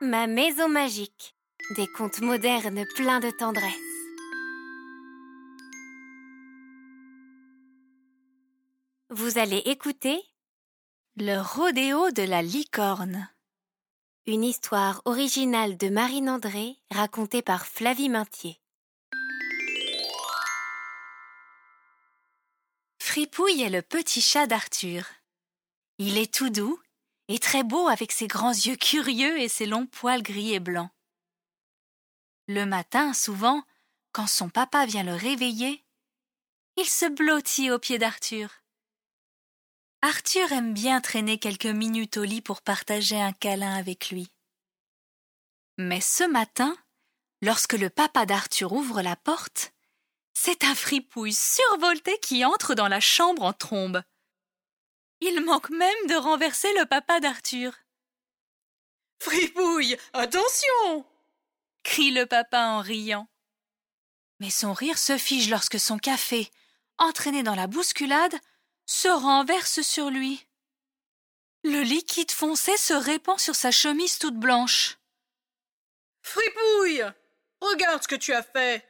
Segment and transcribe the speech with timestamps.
[0.00, 1.36] Ma maison magique.
[1.76, 3.72] Des contes modernes pleins de tendresse.
[9.10, 10.20] Vous allez écouter
[11.16, 13.28] Le rodéo de la licorne.
[14.26, 18.60] Une histoire originale de Marine André racontée par Flavie Maintier.
[22.98, 25.06] Fripouille est le petit chat d'Arthur.
[25.98, 26.80] Il est tout doux
[27.28, 30.90] et très beau avec ses grands yeux curieux et ses longs poils gris et blancs.
[32.46, 33.62] Le matin, souvent,
[34.12, 35.84] quand son papa vient le réveiller,
[36.76, 38.50] il se blottit aux pieds d'Arthur.
[40.02, 44.30] Arthur aime bien traîner quelques minutes au lit pour partager un câlin avec lui.
[45.78, 46.76] Mais ce matin,
[47.40, 49.72] lorsque le papa d'Arthur ouvre la porte,
[50.34, 54.02] c'est un fripouille survolté qui entre dans la chambre en trombe.
[55.20, 57.72] Il manque même de renverser le papa d'Arthur.
[59.20, 61.06] Fripouille, attention
[61.84, 63.28] crie le papa en riant.
[64.40, 66.50] Mais son rire se fige lorsque son café,
[66.98, 68.34] entraîné dans la bousculade,
[68.86, 70.44] se renverse sur lui.
[71.62, 74.98] Le liquide foncé se répand sur sa chemise toute blanche.
[76.22, 77.04] Fripouille
[77.60, 78.84] Regarde ce que tu as fait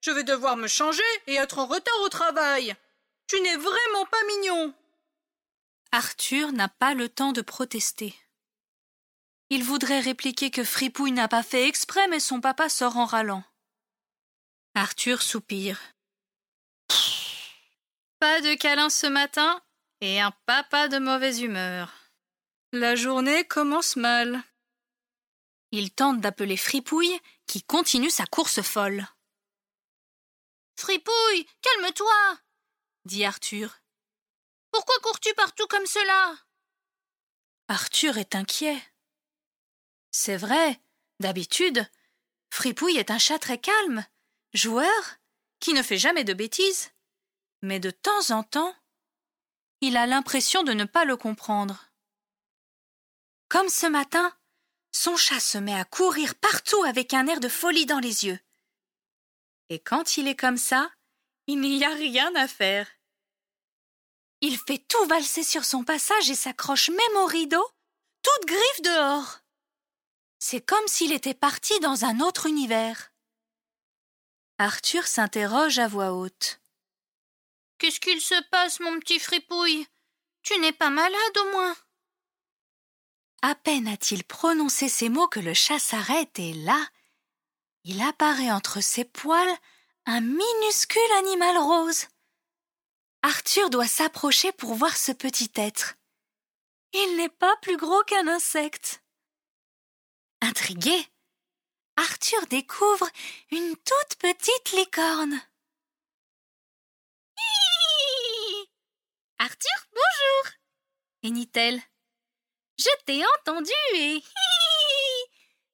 [0.00, 2.74] Je vais devoir me changer et être en retard au travail.
[3.28, 4.74] Tu n'es vraiment pas mignon.
[5.96, 8.14] Arthur n'a pas le temps de protester.
[9.48, 13.42] Il voudrait répliquer que Fripouille n'a pas fait exprès, mais son papa sort en râlant.
[14.74, 15.80] Arthur soupire.
[18.18, 19.62] Pas de câlin ce matin
[20.02, 21.94] et un papa de mauvaise humeur.
[22.72, 24.42] La journée commence mal.
[25.72, 29.08] Il tente d'appeler Fripouille, qui continue sa course folle.
[30.78, 32.38] Fripouille, calme-toi,
[33.06, 33.78] dit Arthur.
[34.86, 36.36] Pourquoi cours-tu partout comme cela?
[37.66, 38.80] Arthur est inquiet.
[40.12, 40.80] C'est vrai,
[41.18, 41.90] d'habitude,
[42.50, 44.06] Fripouille est un chat très calme,
[44.54, 45.18] joueur,
[45.58, 46.92] qui ne fait jamais de bêtises.
[47.62, 48.76] Mais de temps en temps,
[49.80, 51.90] il a l'impression de ne pas le comprendre.
[53.48, 54.32] Comme ce matin,
[54.92, 58.38] son chat se met à courir partout avec un air de folie dans les yeux.
[59.68, 60.92] Et quand il est comme ça,
[61.48, 62.86] il n'y a rien à faire.
[64.48, 67.68] Il fait tout valser sur son passage et s'accroche même au rideau,
[68.22, 69.40] toute griffe dehors.
[70.38, 73.10] C'est comme s'il était parti dans un autre univers.
[74.58, 76.60] Arthur s'interroge à voix haute.
[77.78, 79.84] Qu'est-ce qu'il se passe, mon petit fripouille?
[80.44, 81.76] Tu n'es pas malade au moins?
[83.42, 86.88] À peine a-t-il prononcé ces mots que le chat s'arrête et là,
[87.82, 89.58] il apparaît entre ses poils
[90.04, 92.06] un minuscule animal rose.
[93.22, 95.94] Arthur doit s'approcher pour voir ce petit être.
[96.92, 99.02] Il n'est pas plus gros qu'un insecte.
[100.40, 100.96] Intrigué,
[101.96, 103.08] Arthur découvre
[103.50, 105.40] une toute petite licorne.
[109.38, 110.56] Arthur, bonjour
[111.26, 111.80] hennit-elle.
[112.78, 114.22] Je t'ai entendu et.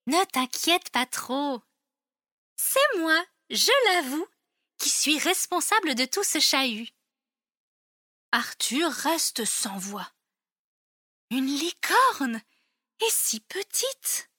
[0.06, 1.60] ne t'inquiète pas trop.
[2.56, 4.26] C'est moi, je l'avoue,
[4.78, 6.88] qui suis responsable de tout ce chahut.
[8.32, 10.10] Arthur reste sans voix.
[11.30, 12.40] Une licorne
[13.00, 14.30] Et si petite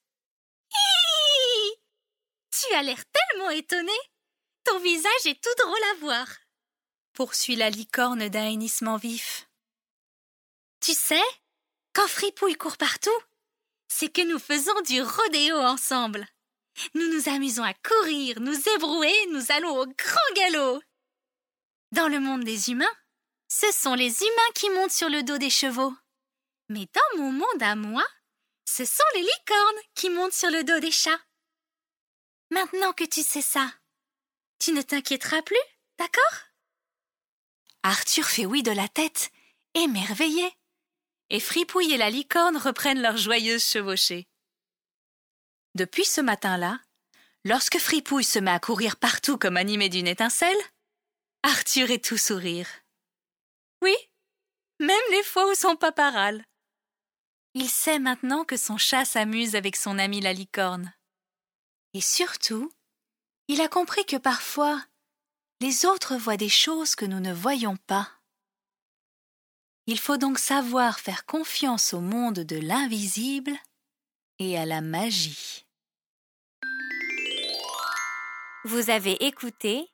[2.52, 3.92] Tu as l'air tellement étonné
[4.64, 6.28] Ton visage est tout drôle à voir
[7.14, 9.48] poursuit la licorne d'un hennissement vif.
[10.82, 11.24] Tu sais,
[11.94, 13.10] quand Fripouille court partout,
[13.88, 16.28] c'est que nous faisons du rodéo ensemble.
[16.96, 20.82] Nous nous amusons à courir, nous ébrouer, nous allons au grand galop.
[21.92, 22.86] Dans le monde des humains,
[23.54, 25.94] ce sont les humains qui montent sur le dos des chevaux.
[26.70, 28.04] Mais dans mon monde à moi,
[28.66, 31.22] ce sont les licornes qui montent sur le dos des chats.
[32.50, 33.72] Maintenant que tu sais ça,
[34.58, 35.56] tu ne t'inquiéteras plus,
[36.00, 36.40] d'accord?
[37.84, 39.30] Arthur fait oui de la tête,
[39.76, 40.52] émerveillé.
[41.30, 44.28] Et Fripouille et la licorne reprennent leur joyeuse chevauchée.
[45.76, 46.80] Depuis ce matin-là,
[47.44, 50.58] lorsque Fripouille se met à courir partout comme animé d'une étincelle,
[51.44, 52.68] Arthur est tout sourire.
[53.84, 53.96] Oui,
[54.80, 56.46] même les fois où son papa râle.
[57.54, 60.94] Il sait maintenant que son chat s'amuse avec son ami la licorne.
[61.94, 62.72] Et surtout,
[63.50, 64.82] il a compris que parfois,
[65.60, 68.10] les autres voient des choses que nous ne voyons pas.
[69.86, 73.52] Il faut donc savoir faire confiance au monde de l'invisible
[74.40, 75.66] et à la magie.
[78.64, 79.92] Vous avez écouté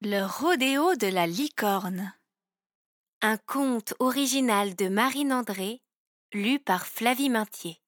[0.00, 2.12] Le rodéo de la licorne
[3.22, 5.80] un conte original de Marine André,
[6.32, 7.80] lu par Flavie Maintier.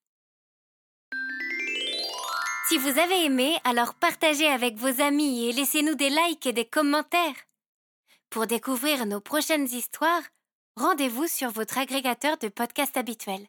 [2.69, 6.65] Si vous avez aimé, alors partagez avec vos amis et laissez-nous des likes et des
[6.65, 7.35] commentaires.
[8.31, 10.23] Pour découvrir nos prochaines histoires,
[10.77, 13.47] rendez-vous sur votre agrégateur de podcasts habituel.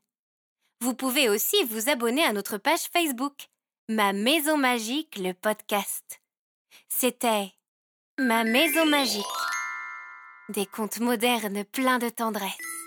[0.82, 3.48] Vous pouvez aussi vous abonner à notre page Facebook,
[3.90, 6.22] Ma Maison Magique, le podcast.
[6.88, 7.52] C'était
[8.18, 9.49] Ma Maison Magique.
[10.50, 12.79] Des contes modernes pleins de tendresse.